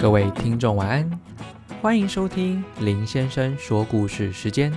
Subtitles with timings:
[0.00, 1.10] 各位听众晚安，
[1.82, 4.72] 欢迎收听林先生说故事时间。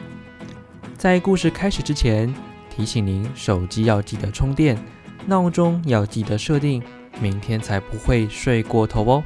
[0.98, 2.32] 在故事开始之前，
[2.70, 4.78] 提醒您手机要记得充电，
[5.25, 6.84] 闹钟要记得设定，
[7.21, 9.23] 明天才不会睡过头哦。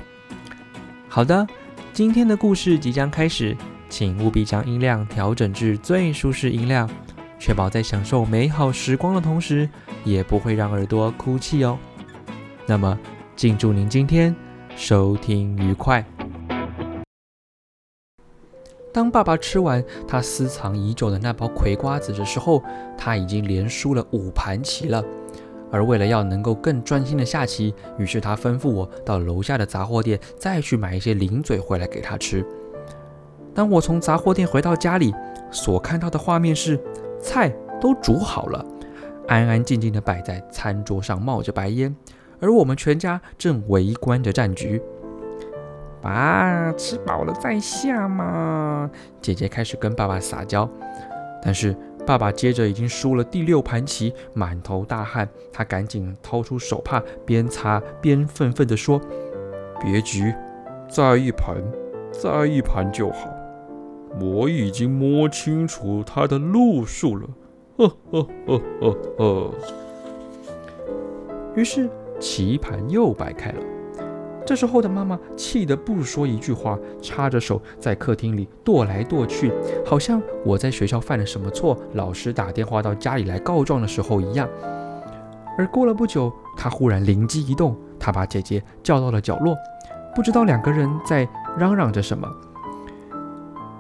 [1.10, 1.48] 好的，
[1.94, 3.58] 今天的故事即将开始，
[3.90, 6.88] 请务必将音量调整至最舒适音量，
[7.40, 9.68] 确保在享受美好时光的同时，
[10.04, 11.76] 也不会让耳朵哭泣哦。
[12.68, 12.96] 那么，
[13.36, 14.36] 敬祝您今天
[14.78, 16.06] 收听愉快。
[18.94, 22.62] 当爸爸吃完他私藏已久的那包葵瓜子的时候，
[22.96, 25.04] 他已经连输了五盘棋了。
[25.72, 32.46] 而为了要能够更专心的下棋，于是他吩咐我到楼下的杂货店再去买一些零嘴回来给他吃。
[33.56, 35.12] 当我从杂货店回到家里，
[35.50, 36.80] 所看到的画面是
[37.20, 37.50] 菜
[37.82, 38.64] 都煮好了，
[39.28, 41.94] 安安静静的摆在餐桌上，冒着白烟。
[42.40, 44.82] 而我们全家正围观着战局。
[46.00, 48.90] 爸，吃饱了再下嘛！
[49.20, 50.70] 姐姐开始跟爸爸撒娇，
[51.42, 59.02] 但是爸爸接着已经输了第六盘棋，满头大汗，他赶紧掏出手帕，边擦边愤愤地说
[59.82, 60.32] ：“别急，
[60.88, 61.56] 再一盘，
[62.12, 63.28] 再一盘就好。
[64.22, 67.28] 我已经摸清楚他的路数了。”
[67.78, 69.54] 呵呵呵呵呵。
[71.56, 71.90] 于是。
[72.20, 73.62] 棋盘又摆开了，
[74.46, 79.52] 这时候的妈妈气得不说一句话，插着手在客厅里踱来踱去，
[79.86, 84.48] 好像我在学校犯了什么错，老师打电话到家里来告状的时候一样。
[85.58, 89.56] 而过了不久，她忽然灵机一动，她把姐姐叫到了角落，
[90.16, 92.28] 不知道两个人在嚷嚷着什么。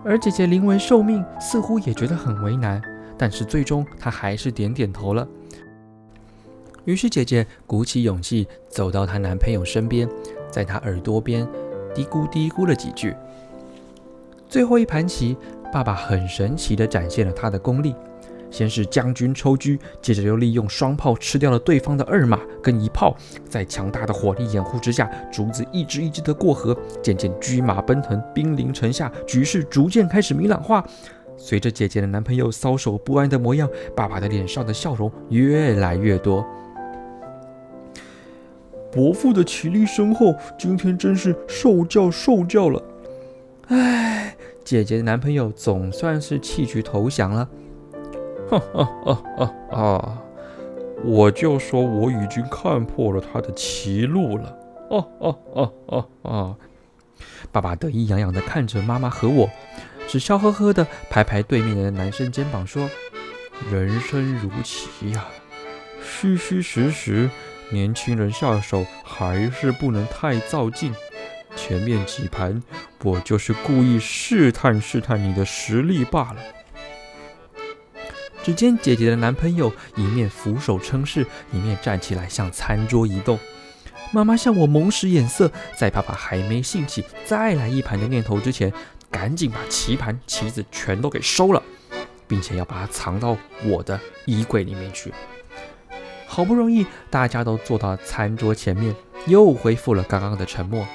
[0.03, 2.81] 而姐姐临危受命，似乎也觉得很为难，
[3.17, 5.27] 但是最终她还是点点头了。
[6.88, 10.07] 于是姐姐鼓起勇气走到她男朋友身边，
[10.49, 11.45] 在他耳朵边
[11.93, 13.14] 嘀咕嘀咕了几句。
[14.48, 15.36] 最后一盘棋，
[15.70, 17.93] 爸爸很神奇地展现了他的功力。
[18.49, 23.14] 先是将军抽车，接着又利用双炮吃掉了对方的二马跟一炮，
[23.49, 26.73] 在强大的火力掩护之下，竹子一只一只的过河，
[27.04, 30.81] 渐渐车马奔腾，兵临城下，局势逐渐开始明朗化。
[31.36, 36.48] 随着姐姐的男朋友搔首不安的模样，爸爸的脸上的笑容越来越多。
[38.97, 42.81] 伯父的体力深厚，今天真是受教受教了。
[43.67, 44.35] 唉，
[44.65, 47.47] 姐姐的男朋友总算是弃局投降了。
[48.49, 50.23] 哈哈哈哈哈！
[51.03, 54.57] 我就说我已经看破了他的棋路了。
[54.89, 56.55] 哦哦哦哦哦！
[57.52, 59.47] 爸爸得意洋洋地看着妈妈和我，
[60.07, 62.89] 只笑呵呵地拍拍对面的男生肩膀说
[63.71, 65.27] ：“人生如棋呀，
[66.02, 67.30] 虚虚实实。”
[67.70, 70.94] 年轻人下手还是不能太造劲。
[71.55, 72.61] 前面几盘
[73.04, 76.38] 我就是故意试探试探你的实力罢了。
[78.44, 83.38] 只见姐姐的男朋友一面俯首称是，一面站起来向餐桌移动。
[84.11, 88.72] 妈妈向我猛使眼色，在爸爸还没兴起再来一盘的念头之前，
[89.11, 91.61] 赶紧把棋盘棋子全都给收了，
[92.26, 93.36] 并且要把它藏到
[93.66, 95.11] 我的衣柜里面去。
[96.37, 100.87] 好不容易，大家都坐到餐桌前面，又恢复了刚刚的沉默。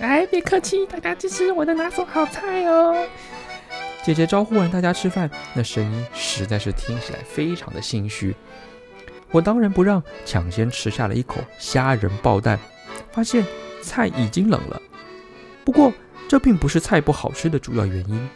[0.00, 3.04] 哎，别客气，大家去吃我的拿手好菜哦！
[4.04, 8.32] 姐姐招呼完大家吃饭，那声音实在是听起来非常的心虚。
[9.32, 12.56] 我当仁不让，抢先吃下了一口虾仁爆蛋，
[13.10, 13.44] 发现
[13.82, 14.80] 菜已经冷了。
[15.64, 15.92] 不过，
[16.28, 18.28] 这并不是菜不好吃的主要原因，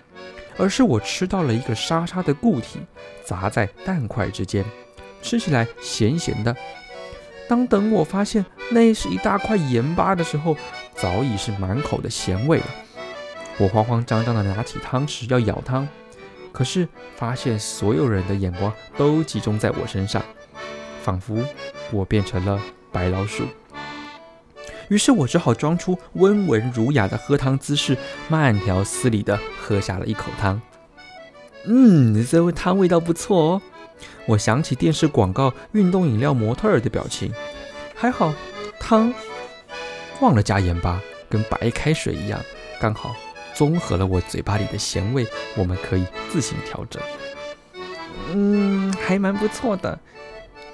[0.57, 2.81] 而是我吃到了一个沙沙的固体
[3.25, 4.65] 砸在蛋块之间。
[5.23, 6.57] 吃起来咸咸的。
[7.49, 10.57] 当等我发现那是一大块盐巴的时候，
[10.95, 12.67] 早已是满口的咸味了。
[13.57, 15.89] 我慌慌张张地拿起汤匙要舀汤，
[16.53, 16.87] 可是
[17.17, 20.23] 发现所有人的眼光都集中在我身上，
[21.03, 21.43] 仿佛
[21.91, 22.61] 我变成了
[22.93, 23.45] 白老鼠。
[24.89, 27.97] 于是我只好装出温文儒雅的喝汤姿势，
[28.29, 30.61] 慢条斯理地喝下了一口汤。
[31.65, 33.63] 嗯，这味汤味道不错哦。
[34.27, 37.33] 我想起电视广告运动饮料模特儿的表情，
[37.95, 38.33] 还好
[38.79, 39.13] 汤
[40.21, 42.41] 忘了加盐巴，跟白开水一样，
[42.81, 43.15] 刚好
[43.55, 47.03] 综合了我嘴巴里的咸味，我们可以自行调整。
[48.33, 49.99] 嗯，还蛮不错的。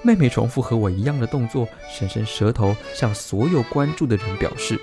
[0.03, 4.79] 妹妹重复和我一样的动作，伸伸舌头向所有关注的人表示。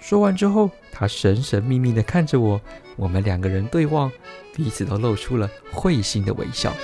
[0.00, 2.60] 说完之后，她神神秘秘地看着我，
[2.96, 4.12] 我们两个人对望，
[4.54, 6.74] 彼此都露出了会心的微笑。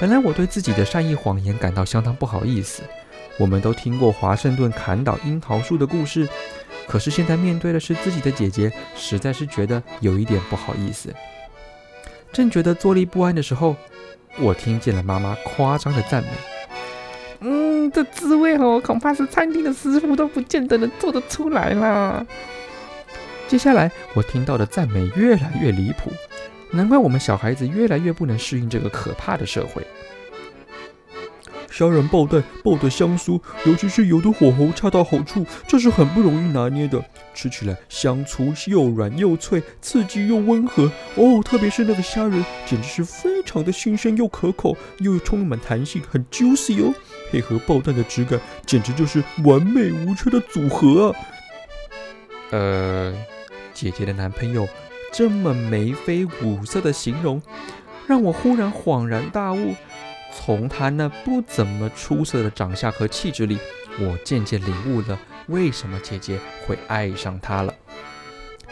[0.00, 2.82] 本来我对自己的善意谎言感到相当不好意思。
[3.38, 6.28] 我们都听过华盛顿砍倒樱桃树的故事，
[6.86, 11.12] 可是现在面对的是自己的姐姐，实在是觉得有一点不好意思。
[12.32, 13.74] 正觉得坐立不安的时候，
[14.38, 16.28] 我听见了妈妈夸张的赞美。
[17.40, 22.24] 嗯，这滋味哦，恐怕是餐厅的师傅都不见得能做得出来啦。
[23.48, 26.12] 接下来我听到的赞美越来越离谱，
[26.74, 29.86] 难怪我们小孩子越来越不能适应这个可怕的社会。
[31.70, 37.04] 虾仁爆蛋爆的香酥，尤其是油的火候恰到好处，这是很不容易拿捏的。
[37.34, 40.84] 吃起来香粗又软又脆，刺激又温和。
[41.16, 46.94] 哦，特别是那个虾仁，简直是非常的新鲜又可口，又充满弹性，很 juicy 哦。
[47.32, 51.16] 配合爆蛋的质感，简直就是完美无缺的组合啊！
[52.50, 53.12] 呃，
[53.72, 54.68] 姐姐的男朋友
[55.16, 57.40] 这么眉飞五色的形容，
[58.08, 59.76] 让我忽然恍然大悟。
[60.36, 63.56] 从他那不怎么出色的长相和气质里，
[64.00, 65.16] 我渐渐领悟了
[65.46, 67.72] 为什么姐姐会爱上他了。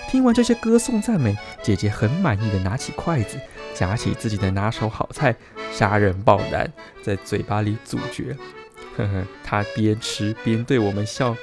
[0.09, 3.39] 听完这些歌颂赞美，姐姐很满意的拿起筷子，
[3.73, 5.37] 夹起自己的拿手好菜——
[5.73, 6.73] 虾仁爆蛋，
[7.05, 8.37] 在嘴巴里咀嚼。
[8.99, 11.37] 呵呵，她边吃边对我们笑，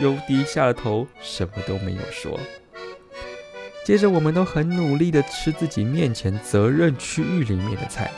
[0.00, 2.38] 又低下了头，什么都没有说。
[3.88, 8.10] 接着，我们都很努力的吃自己面前责任区域里面的菜。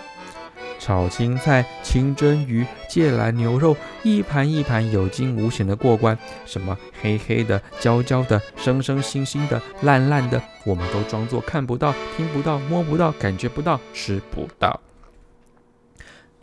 [0.80, 6.18] 炒青菜、清蒸鱼、芥蓝牛肉，一盘一盘有惊无险的过关。
[6.44, 14.80] 什么黑黑的、焦焦的、生生腥腥的、烂烂的，我们都装作看不到、听不到、摸不到、感觉不到、吃不到。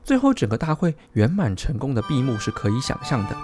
[0.06, 3.36] 最后，整个大会圆满成功的闭幕是可以想象的。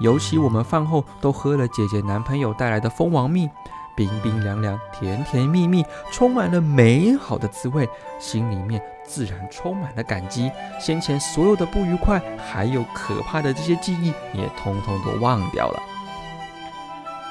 [0.00, 3.48] 尤其我们饭后都喝了姐姐男朋友带来的蜂王蜜。
[3.96, 7.88] 冰冰凉凉，甜甜蜜蜜，充满了美好的滋味，
[8.18, 10.50] 心里面自然充满了感激。
[10.80, 15.82] 先前所有的不愉快，还有可怕的这些记忆，也通通都忘掉了。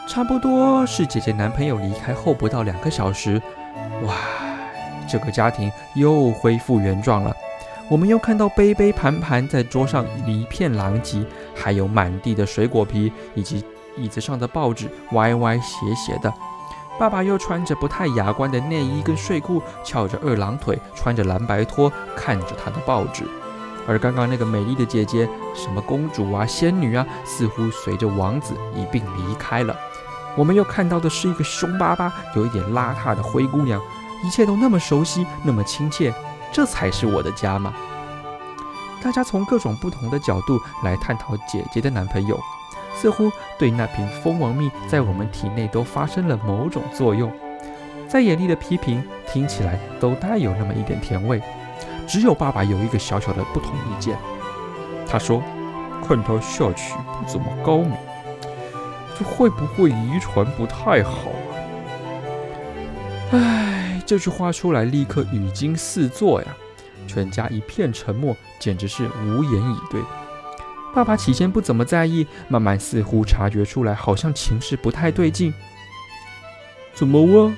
[0.08, 3.42] 差不多是姐姐男朋友离开后不到两个小时，
[4.04, 4.16] 哇，
[5.08, 7.36] 这个家庭又恢复原状了。
[7.88, 13.64] 我们又看到杯杯盘盘在桌上一片狼藉，还有满地的水果皮，以及
[13.98, 16.32] 椅子上的报纸歪歪斜斜的。
[17.00, 23.24] 爸爸又穿着不太雅观的内衣跟睡裤，翘着二郎腿，穿着蓝白拖，看着他的报纸。
[23.88, 29.74] 而刚刚那个美丽的姐姐，什么公主啊、仙女啊，似乎随着王子一并离开了。
[30.36, 33.82] 我们又看到的是一个凶巴巴、有一点邋遢的灰姑娘。
[34.22, 36.14] 一切都那么熟悉，那么亲切，
[36.52, 37.74] 这才是我的家吗？
[39.02, 42.38] 大家从各种不同的角度来探讨姐姐的男朋友。
[43.00, 47.32] 似乎对那瓶蜂王蜜在我们体内都发生了某种作用，
[48.10, 51.42] 再严厉的批评听起来都带有那么一点甜味。
[52.06, 54.18] 只有爸爸有一个小小的不同意见，
[55.08, 55.42] 他说
[56.06, 57.94] ：“看他下去不怎么高明，
[59.18, 61.56] 这会不会遗传不太好啊？”
[63.32, 66.48] 唉，这句话出来立刻语惊四座呀，
[67.08, 70.02] 全家一片沉默，简直是无言以对。
[70.94, 75.54] 爸爸起先不怎么在意，慢慢似乎察觉出来，好像情势不太对劲。
[76.94, 77.54] 怎么了？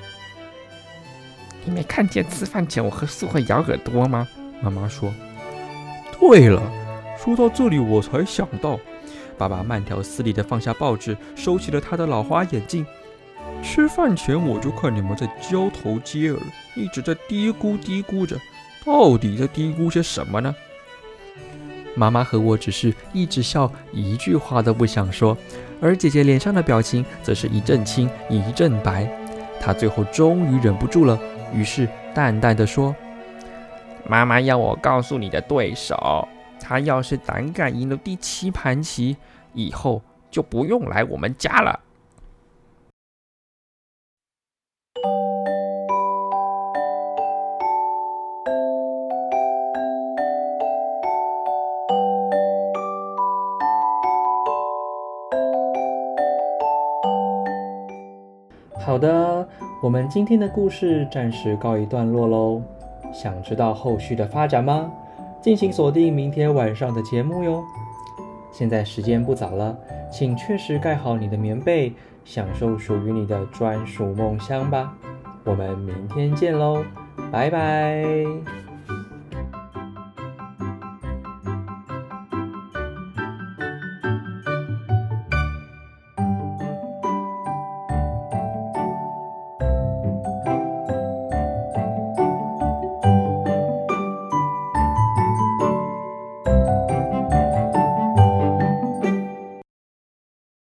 [1.64, 4.28] 你没看见吃饭前我和素慧咬耳朵吗？
[4.60, 5.12] 妈妈说。
[6.20, 6.62] 对了，
[7.18, 8.78] 说到这里我才想到，
[9.38, 12.86] 爸爸慢条斯理地放下报纸，收起了他的老花眼镜。
[13.62, 16.38] 吃饭前我就看你们在交头接耳，
[16.76, 18.36] 一直在嘀咕嘀咕着，
[18.84, 20.54] 到底在嘀咕些什么呢？
[21.94, 25.36] 妈妈和我只是一直笑，一句话都不想说，
[25.80, 29.06] 而姐姐脸上的表情则是一阵青一阵白。
[29.60, 31.18] 她最后终于忍不住了，
[31.54, 32.94] 于是淡淡的说
[34.08, 36.26] ：“妈妈要我告诉你的对手，
[36.58, 39.16] 他要是胆敢赢了第七盘棋，
[39.52, 41.78] 以后就不用来我们家了。”
[59.02, 59.48] 好的，
[59.82, 62.62] 我们今天的故事暂时告一段落喽。
[63.12, 64.88] 想知道后续的发展吗？
[65.40, 67.64] 敬请锁定明天晚上的节目哟。
[68.52, 69.76] 现在时间不早了，
[70.08, 71.92] 请确实盖好你的棉被，
[72.24, 74.96] 享受属于你的专属梦乡吧。
[75.42, 76.84] 我们明天见喽，
[77.32, 78.61] 拜拜。